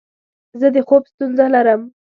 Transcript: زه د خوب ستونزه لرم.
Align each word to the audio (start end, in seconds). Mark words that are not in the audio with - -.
زه 0.59 0.67
د 0.75 0.77
خوب 0.87 1.03
ستونزه 1.11 1.45
لرم. 1.55 1.81